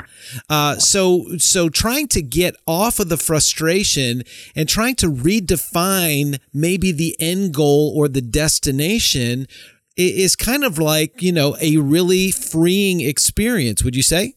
[0.49, 4.23] Uh, so so trying to get off of the frustration
[4.55, 9.47] and trying to redefine maybe the end goal or the destination
[9.97, 14.35] is kind of like, you know, a really freeing experience, would you say?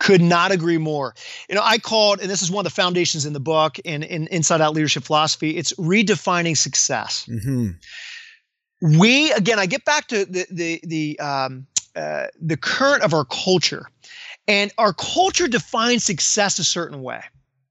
[0.00, 1.14] Could not agree more.
[1.48, 4.04] You know, I called, and this is one of the foundations in the book and
[4.04, 7.26] in, Inside Out Leadership Philosophy, it's redefining success.
[7.28, 8.98] Mm-hmm.
[8.98, 11.66] We, again, I get back to the, the, the, um,
[11.96, 13.86] uh, the current of our culture.
[14.46, 17.22] And our culture defines success a certain way.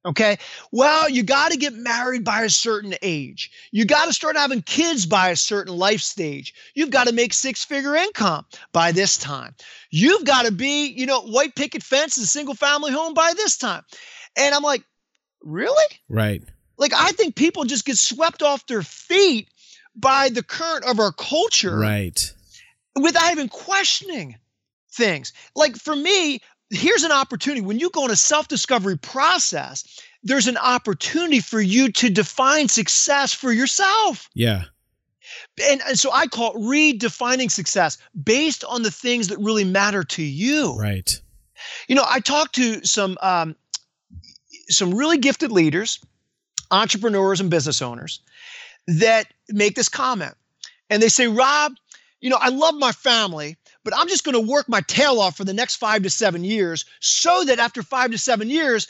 [0.07, 0.37] Okay.
[0.71, 3.51] Well, you got to get married by a certain age.
[3.71, 6.53] You got to start having kids by a certain life stage.
[6.75, 9.53] You've got to make six figure income by this time.
[9.89, 13.57] You've got to be, you know, white picket fence and single family home by this
[13.57, 13.83] time.
[14.37, 14.83] And I'm like,
[15.43, 15.95] really?
[16.07, 16.41] Right.
[16.77, 19.49] Like, I think people just get swept off their feet
[19.93, 21.77] by the current of our culture.
[21.77, 22.33] Right.
[22.95, 24.37] Without even questioning
[24.93, 25.33] things.
[25.53, 26.39] Like, for me,
[26.69, 27.61] here's an opportunity.
[27.61, 33.33] When you go in a self-discovery process there's an opportunity for you to define success
[33.33, 34.29] for yourself.
[34.33, 34.63] Yeah.
[35.63, 40.03] And, and so i call it redefining success based on the things that really matter
[40.03, 40.75] to you.
[40.75, 41.09] Right.
[41.87, 43.55] You know i talked to some um,
[44.69, 45.99] some really gifted leaders
[46.71, 48.21] entrepreneurs and business owners
[48.87, 50.35] that make this comment.
[50.89, 51.73] And they say rob
[52.21, 55.37] you know i love my family but I'm just going to work my tail off
[55.37, 58.85] for the next five to seven years so that after five to seven years,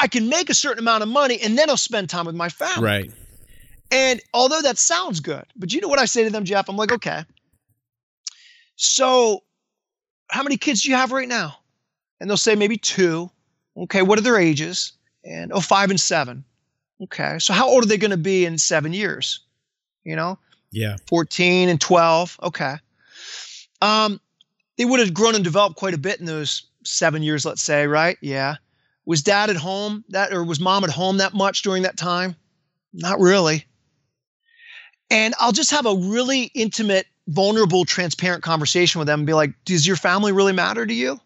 [0.00, 2.48] I can make a certain amount of money and then I'll spend time with my
[2.48, 2.82] family.
[2.82, 3.10] Right.
[3.90, 6.70] And although that sounds good, but you know what I say to them, Jeff?
[6.70, 7.24] I'm like, okay.
[8.76, 9.42] So,
[10.30, 11.58] how many kids do you have right now?
[12.18, 13.30] And they'll say maybe two.
[13.76, 14.94] Okay, what are their ages?
[15.26, 16.42] And oh, five and seven.
[17.02, 19.40] Okay, so how old are they going to be in seven years?
[20.04, 20.38] You know?
[20.72, 20.96] Yeah.
[21.06, 22.40] 14 and 12.
[22.44, 22.76] Okay.
[23.82, 24.20] Um,
[24.78, 27.86] they would have grown and developed quite a bit in those seven years, let's say,
[27.86, 28.16] right?
[28.22, 28.56] Yeah.
[29.04, 32.36] Was dad at home that, or was mom at home that much during that time?
[32.94, 33.66] Not really.
[35.10, 39.52] And I'll just have a really intimate, vulnerable, transparent conversation with them and be like,
[39.64, 41.20] does your family really matter to you?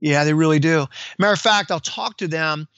[0.00, 0.86] Yeah, they really do.
[1.18, 2.68] Matter of fact, I'll talk to them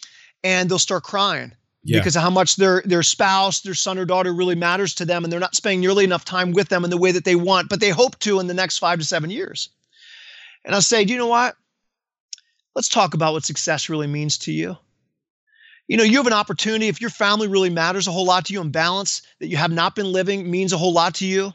[0.45, 1.99] and they'll start crying yeah.
[1.99, 5.25] because of how much their their spouse, their son or daughter really matters to them,
[5.25, 7.69] and they're not spending nearly enough time with them in the way that they want,
[7.69, 9.71] but they hope to in the next five to seven years.
[10.65, 11.57] And I'll say, do you know what?
[12.75, 14.77] Let's talk about what success really means to you.
[15.89, 18.53] You know, you have an opportunity, if your family really matters a whole lot to
[18.53, 21.53] you and balance that you have not been living means a whole lot to you,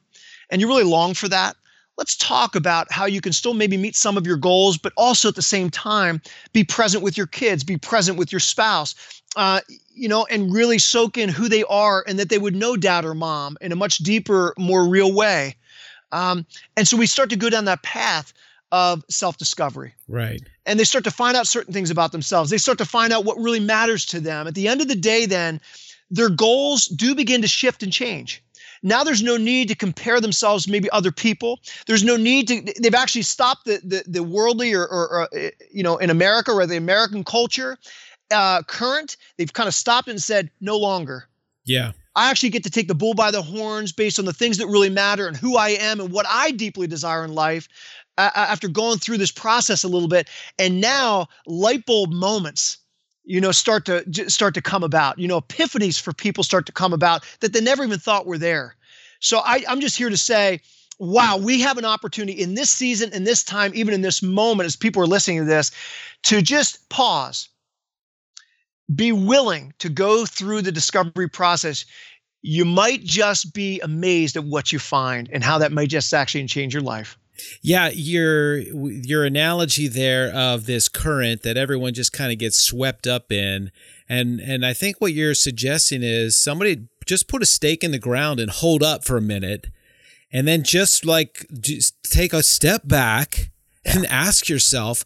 [0.50, 1.56] and you really long for that,
[1.98, 5.30] let's talk about how you can still maybe meet some of your goals, but also
[5.30, 9.62] at the same time be present with your kids, be present with your spouse, uh,
[9.94, 13.06] you know, and really soak in who they are and that they would know dad
[13.06, 15.56] or mom in a much deeper, more real way.
[16.12, 18.34] Um, and so we start to go down that path
[18.72, 19.94] of self discovery.
[20.08, 20.42] Right.
[20.66, 22.50] And they start to find out certain things about themselves.
[22.50, 24.48] They start to find out what really matters to them.
[24.48, 25.62] At the end of the day, then,
[26.10, 28.44] their goals do begin to shift and change.
[28.84, 31.60] Now there's no need to compare themselves to maybe other people.
[31.88, 35.30] There's no need to, they've actually stopped the, the, the worldly or, or, or,
[35.72, 37.78] you know, in America or the American culture
[38.32, 41.28] uh, current, they've kind of stopped and said, no longer.
[41.66, 41.94] Yeah.
[42.16, 44.68] I actually get to take the bull by the horns based on the things that
[44.68, 47.68] really matter and who I am and what I deeply desire in life
[48.18, 52.78] uh, after going through this process a little bit and now light bulb moments
[53.26, 55.20] you know start to start to come about.
[55.20, 58.38] You know epiphanies for people start to come about that they never even thought were
[58.38, 58.76] there.
[59.20, 60.62] So I, i'm just here to say
[61.00, 64.68] wow we have an opportunity in this season in this time even in this moment
[64.68, 65.72] as people are listening to this
[66.24, 67.50] to just pause.
[68.94, 71.86] Be willing to go through the discovery process.
[72.44, 76.46] You might just be amazed at what you find and how that might just actually
[76.46, 77.18] change your life
[77.62, 83.08] yeah, your your analogy there of this current that everyone just kind of gets swept
[83.08, 83.72] up in,
[84.08, 88.00] and and I think what you're suggesting is somebody just put a stake in the
[88.00, 89.68] ground and hold up for a minute,
[90.32, 93.52] and then just like just take a step back
[93.86, 93.98] yeah.
[93.98, 95.04] and ask yourself,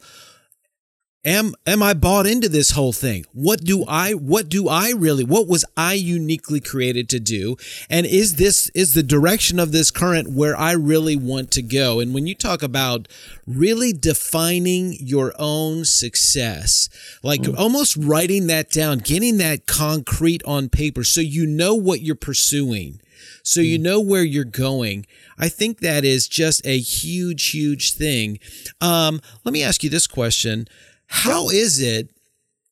[1.25, 3.25] am am I bought into this whole thing?
[3.33, 7.57] What do I what do I really what was I uniquely created to do?
[7.89, 11.99] And is this is the direction of this current where I really want to go?
[11.99, 13.07] And when you talk about
[13.45, 16.89] really defining your own success,
[17.23, 22.15] like almost writing that down, getting that concrete on paper so you know what you're
[22.15, 23.01] pursuing.
[23.43, 25.05] So you know where you're going.
[25.37, 28.39] I think that is just a huge, huge thing.
[28.79, 30.67] Um, let me ask you this question
[31.09, 32.09] how is it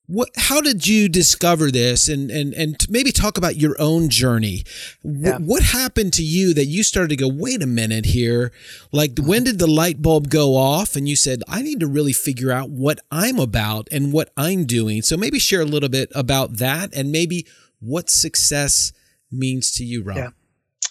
[0.09, 4.63] what how did you discover this and and and maybe talk about your own journey
[5.03, 5.37] Wh- Yeah.
[5.39, 8.53] what happened to you that you started to go wait a minute here
[8.93, 12.13] like when did the light bulb go off and you said i need to really
[12.13, 16.09] figure out what i'm about and what i'm doing so maybe share a little bit
[16.15, 17.45] about that and maybe
[17.81, 18.93] what success
[19.31, 20.29] means to you rob Yeah.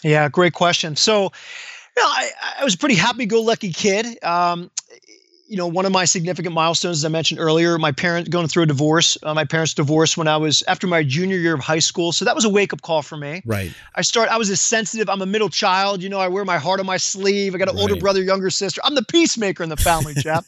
[0.05, 0.95] Yeah, great question.
[0.95, 2.31] So, you know, I,
[2.61, 4.23] I was a pretty happy-go-lucky kid.
[4.23, 4.71] Um,
[5.49, 8.65] you know, one of my significant milestones, as I mentioned earlier, my parents going through
[8.65, 9.17] a divorce.
[9.23, 12.25] Uh, my parents divorced when I was after my junior year of high school, so
[12.25, 13.43] that was a wake-up call for me.
[13.47, 14.29] right I start.
[14.29, 15.09] I was a sensitive.
[15.09, 16.03] I'm a middle child.
[16.03, 17.55] You know, I wear my heart on my sleeve.
[17.55, 18.81] I got an older brother, younger sister.
[18.85, 20.47] I'm the peacemaker in the family, Jeff.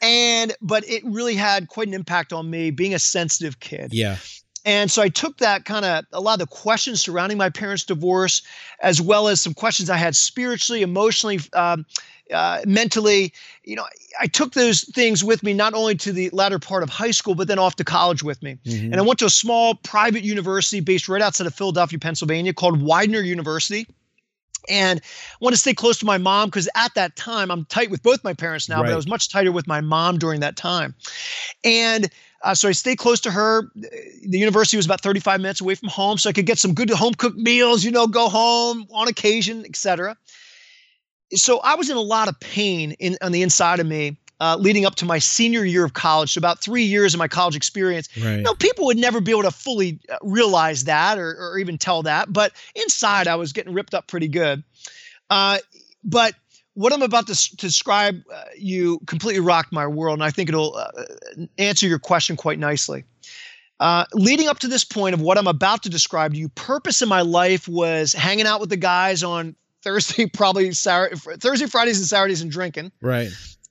[0.00, 3.92] and but it really had quite an impact on me being a sensitive kid.
[3.92, 4.16] yeah
[4.64, 7.84] And so I took that kind of a lot of the questions surrounding my parents'
[7.84, 8.42] divorce,
[8.82, 11.86] as well as some questions I had spiritually, emotionally, um,
[12.32, 13.32] uh, mentally.
[13.64, 13.86] You know,
[14.20, 17.34] I took those things with me not only to the latter part of high school,
[17.34, 18.58] but then off to college with me.
[18.66, 18.84] Mhm.
[18.84, 22.82] And I went to a small private university based right outside of Philadelphia, Pennsylvania, called
[22.82, 23.86] Widener University.
[24.68, 27.90] And I want to stay close to my mom because at that time I'm tight
[27.90, 30.56] with both my parents now, but I was much tighter with my mom during that
[30.56, 30.94] time.
[31.64, 32.10] And
[32.44, 33.70] uh, so I stayed close to her.
[33.74, 36.90] The university was about 35 minutes away from home, so I could get some good
[36.90, 40.16] home cooked meals, you know, go home on occasion, etc.
[41.34, 44.56] So I was in a lot of pain in on the inside of me uh,
[44.58, 46.32] leading up to my senior year of college.
[46.32, 48.08] So about three years of my college experience.
[48.22, 51.58] right You know, people would never be able to fully uh, realize that or, or
[51.58, 54.62] even tell that, but inside I was getting ripped up pretty good.
[55.28, 55.58] Uh,
[56.04, 56.34] but
[56.74, 60.48] what I'm about to, s- describe uh, you completely rocked my world, and I think
[60.48, 60.92] it'll uh,
[61.58, 63.04] answer your question quite nicely.
[63.80, 67.02] Uh, leading up to this point of what I'm about to describe to you, purpose
[67.02, 71.98] in my life was hanging out with the guys on Thursday, probably Saturday, Thursday, Fridays,
[71.98, 73.30] and Saturdays, and drinking right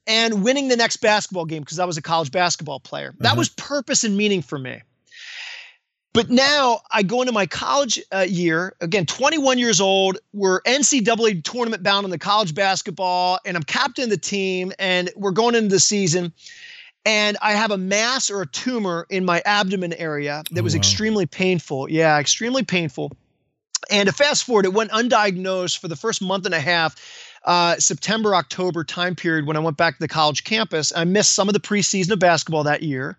[0.09, 3.13] and winning the next basketball game because I was a college basketball player.
[3.19, 3.39] That Uh-huh.
[3.39, 4.81] was purpose and meaning for me.
[6.13, 10.17] But now I go into my college uh, year, again, 21 years old.
[10.33, 15.11] We're NCAA tournament bound in the college basketball, and I'm captain of the team, and
[15.15, 16.33] we're going into the season.
[17.05, 20.73] And I have a mass or a tumor in my abdomen area that Oh, was
[20.73, 20.79] wow.
[20.79, 21.89] extremely painful.
[21.91, 23.11] Yeah, extremely painful.
[23.89, 26.95] And to fast forward, it went undiagnosed for the first month and a half
[27.45, 30.91] uh, September, October time period when I went back to the college campus.
[30.95, 33.17] I missed some of the preseason of basketball that year.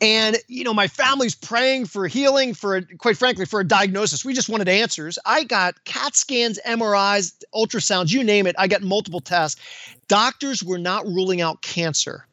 [0.00, 4.24] And, you know, my family's praying for healing, for, quite frankly, for a diagnosis.
[4.24, 5.16] We just wanted answers.
[5.24, 8.56] I got CAT scans, MRIs, ultrasounds, you name it.
[8.58, 9.60] I got multiple tests.
[10.08, 12.26] Doctors were not ruling out cancer.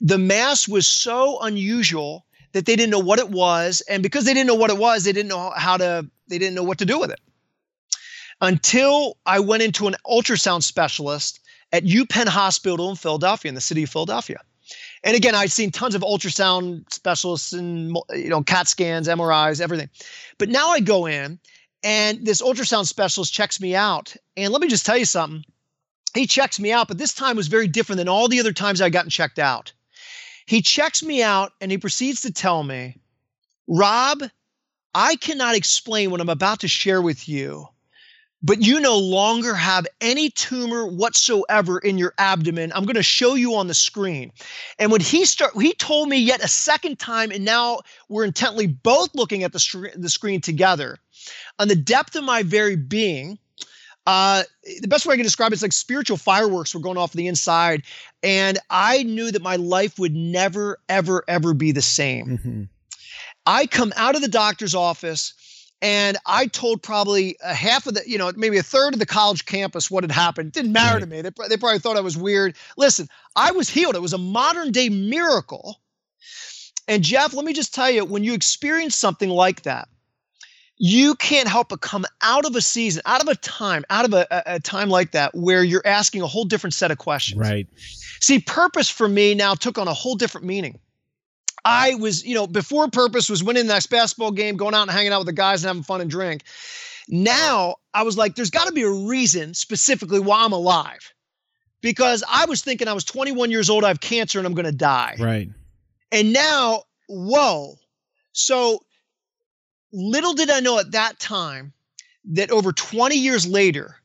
[0.00, 3.82] The mass was so unusual that they didn't know what it was.
[3.82, 6.54] And because they didn't know what it was, they didn't know how to, they didn't
[6.54, 7.20] know what to do with it
[8.40, 11.40] until I went into an ultrasound specialist
[11.72, 14.40] at UPenn Hospital in Philadelphia, in the city of Philadelphia.
[15.04, 19.88] And again, I'd seen tons of ultrasound specialists and you know CAT scans, MRIs, everything.
[20.38, 21.38] But now I go in,
[21.82, 24.16] and this ultrasound specialist checks me out.
[24.36, 25.44] And let me just tell you something.
[26.14, 28.80] He checks me out, but this time was very different than all the other times
[28.80, 29.72] I'd gotten checked out.
[30.48, 32.96] He checks me out and he proceeds to tell me,
[33.68, 34.22] Robb,
[34.94, 37.68] I cannot explain what I'm about to share with you,
[38.42, 42.72] but you no longer have any tumor whatsoever in your abdomen.
[42.74, 44.32] I'm going to show you on the screen.
[44.78, 48.66] And when he start, he told me yet a second time, and now we're intently
[48.66, 50.96] both looking at the, the screen together.
[51.58, 53.38] On the depth of my very being,
[54.08, 54.42] uh,
[54.80, 57.26] the best way I can describe it is like spiritual fireworks were going off the
[57.26, 57.82] inside,
[58.22, 62.38] and I knew that my life would never, ever, ever be the same.
[62.38, 62.68] Mhm.
[63.44, 65.34] I come out of the doctor's office
[65.82, 69.06] and I told probably a half of the, you know, maybe a third of the
[69.06, 70.48] college campus what had happened.
[70.48, 71.00] It didn't matter Right.
[71.00, 71.22] to me.
[71.22, 72.56] They, they probably thought I was weird.
[72.76, 73.94] Listen, I was healed.
[73.94, 75.80] It was a modern day miracle.
[76.88, 79.88] And Jeff, let me just tell you, when you experience something like that,
[80.78, 84.14] you can't help but come out of a season, out of a time, out of
[84.14, 87.40] a, a, time like that where you're asking a whole different set of questions.
[87.40, 87.66] right
[88.20, 90.78] See, purpose for me now took on a whole different meaning.
[91.64, 94.90] I was, you know, before purpose was winning the next basketball game, going out and
[94.90, 96.42] hanging out with the guys and having fun and drink.
[97.08, 101.12] Now I was like, there's got to be a reason specifically why I'm alive.
[101.80, 104.66] Because I was thinking I was 21 years old, I have cancer, and I'm going
[104.66, 105.16] to die.
[105.20, 105.48] right
[106.10, 107.76] And now, whoa.
[108.32, 108.80] So
[109.92, 111.72] little did I know at that time
[112.24, 113.96] that over 20 years later,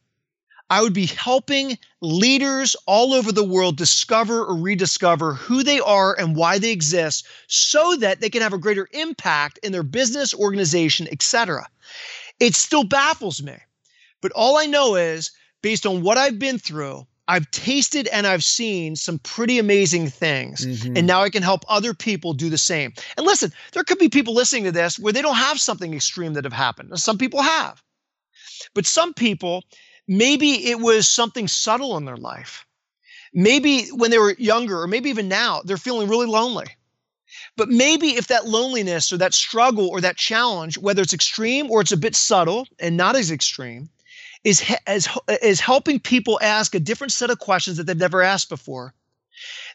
[0.69, 6.17] I would be helping leaders all over the world discover or rediscover who they are
[6.17, 10.33] and why they exist so that they can have a greater impact in their business,
[10.33, 11.67] organization, etc.
[12.39, 13.55] It still baffles me.
[14.21, 15.31] But all I know is
[15.61, 20.65] based on what I've been through, I've tasted and I've seen some pretty amazing things.
[20.65, 20.97] Mhm.
[20.97, 22.93] And now I can help other people do the same.
[23.17, 26.33] And listen, there could be people listening to this where they don't have something extreme
[26.33, 26.99] that have happened.
[26.99, 27.81] Some people have.
[28.73, 29.63] But some people,
[30.07, 32.65] maybe it was something subtle in their life.
[33.33, 36.67] Maybe when they were younger, or maybe even now, they're feeling really lonely.
[37.55, 41.81] But maybe if that loneliness or that struggle or that challenge, whether it's extreme or
[41.81, 43.89] it's a bit subtle and not as extreme,
[44.43, 45.07] is, is,
[45.41, 48.93] is helping people ask a different set of questions that they've never asked before,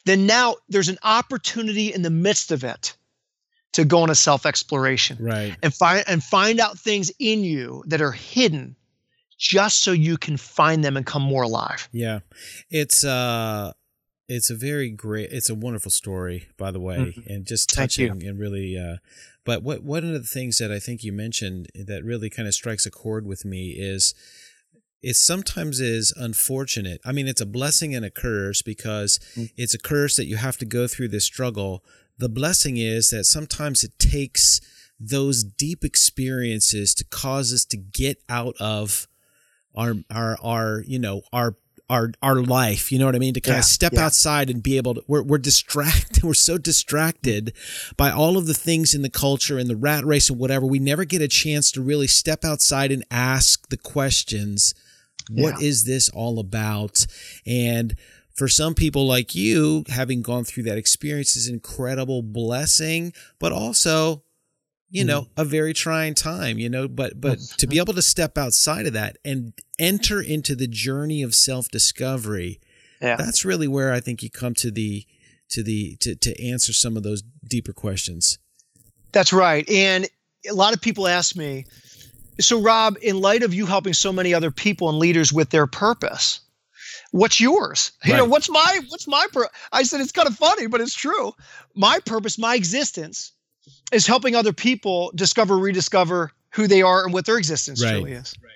[0.04, 2.96] then now there's an opportunity in the midst of it
[3.72, 5.56] to go on a self exploration Right.
[5.62, 8.76] and find and find out things in you that are hidden
[9.38, 11.88] just so you can find them and come more alive.
[11.92, 12.20] Yeah.
[12.70, 13.72] It's uh
[14.28, 17.26] it's a very great it's a wonderful story by the way Mhm.
[17.26, 18.96] and just touching and really uh
[19.44, 22.54] but what one of the things that I think you mentioned that really kind of
[22.54, 24.14] strikes a chord with me is
[25.02, 27.00] it sometimes is unfortunate.
[27.04, 29.50] I mean, it's a blessing and a curse because Mm.
[29.56, 31.84] it's a curse that you have to go through this struggle.
[32.18, 34.60] The blessing is that sometimes it takes
[34.98, 39.06] those deep experiences to cause us to get out of
[39.74, 41.54] our our our you know our
[41.88, 44.06] our our life you know what i mean to kind Yeah, of step yeah.
[44.06, 47.52] outside and be able to we're, we're distracted we're so distracted
[47.96, 50.80] by all of the things in the culture and the rat race and whatever we
[50.80, 54.74] never get a chance to really step outside and ask the questions
[55.30, 55.94] What is Yeah.
[55.94, 57.06] this all about
[57.46, 57.94] and
[58.36, 63.52] for some people like you having gone through that experience is an incredible blessing but
[63.52, 64.22] also
[64.90, 65.40] you know Mm-hmm.
[65.40, 68.92] a very trying time you know but but to be able to step outside of
[68.94, 72.60] that and enter into the journey of self-discovery
[73.02, 73.16] Yeah.
[73.16, 75.04] that's really where i think you come to the
[75.50, 78.38] to the to, to answer some of those deeper questions
[79.12, 79.68] That's right.
[79.70, 80.06] And
[80.48, 81.64] a lot of people ask me,
[82.40, 85.66] so Robb, in light of you helping so many other people and leaders with their
[85.66, 86.40] purpose,
[87.10, 87.92] what's yours?
[88.04, 89.48] You know, what's my what's my pur-?
[89.72, 91.32] I said it's kind of funny, but it's true.
[91.74, 93.32] My purpose, my existence
[93.92, 97.92] is helping other people discover, rediscover who they are and what their existence Right.
[97.92, 98.34] truly is.
[98.42, 98.52] Right.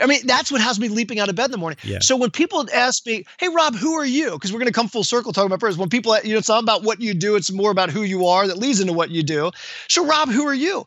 [0.00, 1.78] I mean, that's what has me leaping out of bed in the morning.
[1.82, 1.98] Yeah.
[2.00, 4.88] So when people ask me, "Hey, Robb, who are you?" Because we're going to come
[4.88, 5.76] full circle talking about purpose.
[5.76, 8.26] When people, you know, it's not about what you do; it's more about who you
[8.28, 9.50] are that leads into what you do.
[9.88, 10.86] So, Robb, who are you?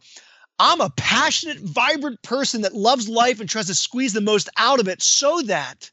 [0.60, 4.80] I'm a passionate, vibrant person that loves life and tries to squeeze the most out
[4.80, 5.91] of it so that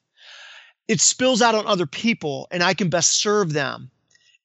[0.89, 3.91] it spills out on other people and I can best serve them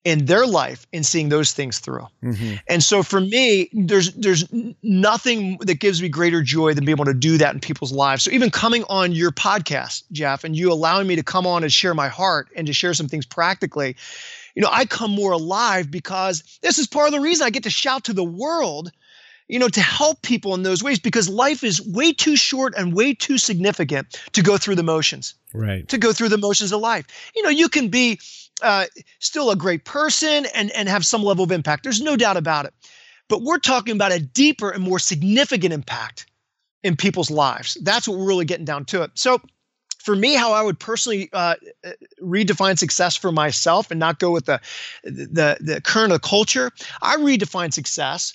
[0.08, 2.08] in their life in seeing those things through.
[2.24, 2.54] mm-hmm.
[2.70, 4.46] And so for me, there's there's
[4.82, 8.24] nothing that gives me greater joy than being able to do that in people's lives.
[8.24, 11.74] So even coming on your podcast, Jeff, and you allowing me to come on and
[11.74, 13.98] share my heart and to share some things practically,
[14.56, 17.64] you know, I come more alive because this is part of the reason I get
[17.64, 18.94] to shout to the world,
[19.48, 22.94] you know, to help people in those ways because life is way too short and
[22.94, 26.82] way too significant to go through the motions right to go through the motions of
[26.82, 27.06] life.
[27.36, 28.20] You know, you can be
[28.62, 28.86] uh,
[29.20, 31.84] still a great person and and have some level of impact.
[31.84, 32.74] There's no doubt about it.
[33.30, 36.28] But we're talking about a deeper and more significant impact
[36.84, 37.78] in people's lives.
[37.82, 39.12] That's what we're really getting down to it.
[39.16, 39.42] So.
[40.00, 41.92] For me, how I would personally uh, uh,
[42.22, 44.62] redefine success for myself and not go with the,
[45.04, 46.72] the the current of culture,
[47.02, 48.34] I redefine success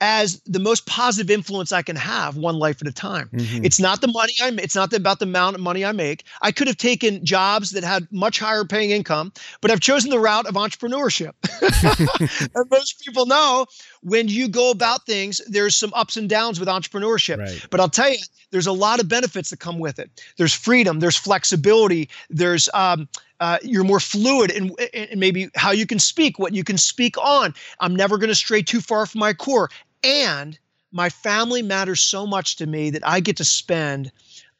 [0.00, 3.30] as the most positive influence I can have, one life at a time.
[3.32, 3.64] Mhm.
[3.64, 4.58] It's not the money I'm.
[4.58, 6.24] It's not about the amount of money I make.
[6.42, 10.18] I could have taken jobs that had much higher paying income, but I've chosen the
[10.18, 11.32] route of entrepreneurship.
[12.54, 13.66] and most people know
[14.04, 17.38] when you go about things, there's some ups and downs with entrepreneurship.
[17.38, 17.66] Right.
[17.70, 18.18] But I'll tell you,
[18.50, 20.10] there's a lot of benefits that come with it.
[20.36, 21.00] There's freedom.
[21.00, 22.10] There's flexibility.
[22.28, 23.08] There's um,
[23.40, 27.16] uh, you're more fluid in, in maybe how you can speak, what you can speak
[27.18, 27.54] on.
[27.80, 29.70] I'm never going to stray too far from my core.
[30.04, 30.58] And
[30.92, 34.12] my family matters so much to me that I get to spend.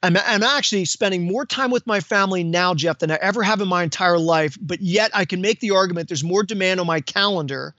[0.02, 3.60] I'm, I'm actually spending more time with my family now, Jeff, than I ever have
[3.60, 4.56] in my entire life.
[4.60, 7.74] But yet I can make the argument there's more demand on my calendar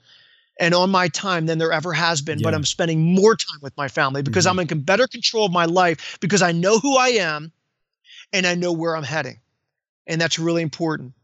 [0.58, 2.40] and on my time than there ever has been.
[2.40, 4.50] But I'm spending more time with my family because Mhm.
[4.50, 7.52] I'm in better control of my life because I know who I am
[8.32, 9.40] and I know where I'm heading.
[10.06, 11.14] And that's really important.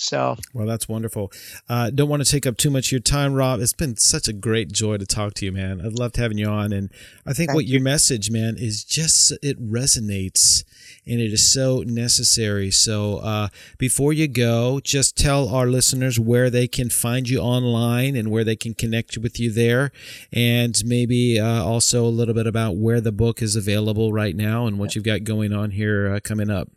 [0.00, 1.32] So, well, that's wonderful.
[1.68, 3.58] Uh, don't want to take up too much of your time, Robb.
[3.58, 5.80] It's been such a great joy to talk to you, man.
[5.84, 6.88] I've loved having you on, and
[7.26, 7.72] I think Thank what you.
[7.72, 10.62] your message, man, is just it resonates,
[11.04, 12.70] and it is so necessary.
[12.70, 18.14] So, uh, before you go, just tell our listeners where they can find you online
[18.14, 19.90] and where they can connect with you there,
[20.32, 24.68] and maybe uh, also a little bit about where the book is available right now
[24.68, 26.68] and what you've got going on here uh, coming up.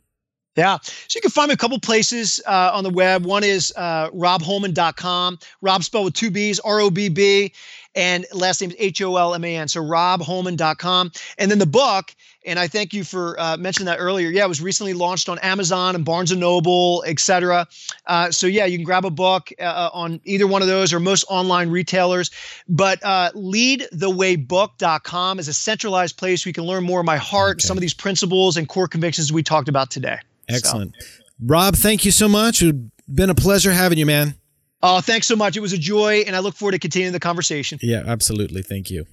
[0.57, 0.79] Yeah.
[0.83, 3.25] So you can find me a couple places uh, on the web.
[3.25, 5.39] One is uh, robbholman.com.
[5.61, 7.53] Robb spelled with two B's, R O B B,
[7.95, 9.69] and last name is H O L M A N.
[9.69, 11.11] So robbholman.com.
[11.37, 12.13] And then the book,
[12.45, 14.27] and I thank you for uh, mentioning that earlier.
[14.29, 17.65] Yeah, it was recently launched on Amazon and Barnes and Noble, etc.
[18.07, 20.99] Uh, so yeah, you can grab a book uh, on either one of those or
[20.99, 22.29] most online retailers.
[22.67, 27.59] But uh, leadthewaybook.com is a centralized place where you can learn more of my heart,
[27.59, 27.67] Okay.
[27.67, 30.17] some of these principles and core convictions we talked about today.
[30.51, 30.95] So- Excellent.
[31.43, 32.61] Robb, thank you so much.
[32.61, 32.77] It's
[33.07, 34.35] been a pleasure having you, man.
[34.83, 35.57] Oh, thanks so much.
[35.57, 37.79] It was a joy, and I look forward to continuing the conversation.
[37.81, 38.61] Yeah, absolutely.
[38.61, 39.05] Thank you.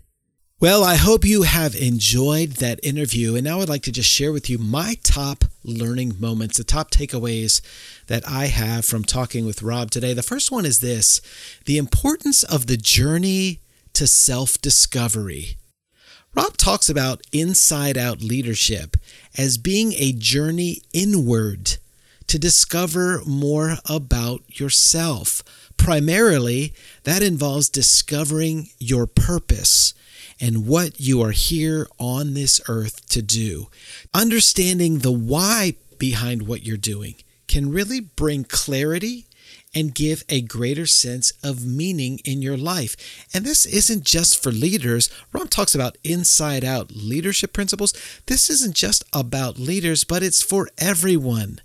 [0.61, 3.37] Well, I hope you have enjoyed that interview.
[3.37, 6.91] And now I'd like to just share with you my top learning moments, the top
[6.91, 7.61] takeaways
[8.09, 10.15] that I have from talking with Robb today.
[10.15, 11.21] The first one is this
[11.67, 13.61] the importance of the journey
[13.93, 15.59] to self discovery.
[16.39, 18.97] Robb talks about inside out leadership
[19.37, 21.79] as being a journey inward
[22.29, 25.43] to discover more about yourself.
[25.77, 29.95] Primarily, that involves discovering your purpose
[30.41, 33.67] and what you are here on this earth to do.
[34.15, 37.17] Understanding the why behind what you're doing
[37.49, 39.27] can really bring clarity
[39.75, 42.97] and give a greater sense of meaning in your life.
[43.35, 45.11] And this isn't just for leaders.
[45.33, 47.93] Ron talks about inside out leadership principles.
[48.27, 51.61] This isn't just about leaders, but it's for everyone.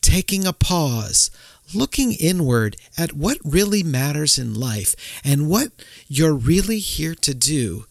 [0.00, 1.30] Taking a pause,
[1.74, 4.94] looking inward at what really matters in life
[5.24, 5.72] and what
[6.06, 7.86] you're really here to do,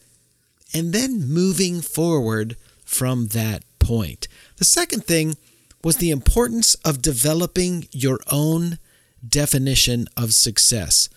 [0.73, 2.55] and then moving forward
[2.85, 4.27] from that point.
[4.57, 5.35] The second thing
[5.83, 8.79] was the importance of developing your own
[9.27, 11.09] definition of success.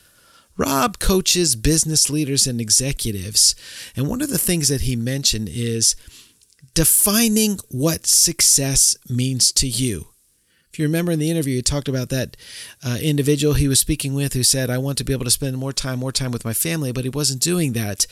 [0.56, 3.54] Robb coaches business leaders and executives,
[3.96, 5.96] and one of the things that he mentioned is
[6.74, 10.08] defining what success means to you.
[10.72, 12.36] If you remember in the interview, he talked about that
[12.84, 15.58] uh, individual he was speaking with who said, I want to be able to spend
[15.58, 18.06] more time, more time with my family, but he wasn't doing that.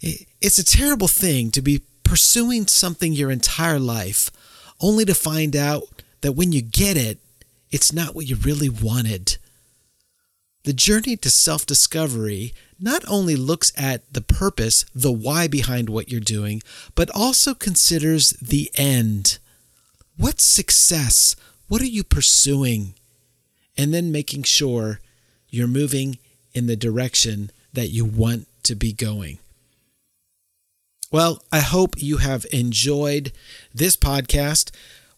[0.00, 4.30] It's a terrible thing to be pursuing something your entire life
[4.80, 5.82] only to find out
[6.20, 7.18] that when you get it,
[7.70, 9.38] it's not what you really wanted.
[10.64, 16.10] The journey to self discovery not only looks at the purpose, the why behind what
[16.10, 16.62] you're doing,
[16.94, 19.38] but also considers the end.
[20.16, 21.36] What's success?
[21.68, 22.94] What are you pursuing?
[23.78, 25.00] And then making sure
[25.50, 26.18] you're moving
[26.52, 29.38] in the direction that you want to be going.
[31.12, 33.32] Well, I hope you have enjoyed
[33.72, 34.70] this podcast.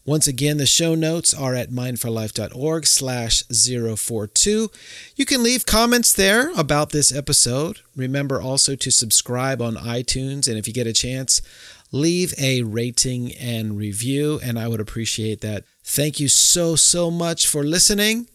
[0.09, 4.71] Once again, the show notes are at mindforlife.org slash 042.
[5.15, 7.81] You can leave comments there about this episode.
[7.95, 11.43] Remember also to subscribe on iTunes, and if you get a chance,
[11.91, 15.63] leave a rating and review, and I would appreciate that.
[15.83, 18.29] Thank you so, so much for listening,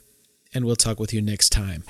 [0.55, 1.83] and we'll talk with you next time.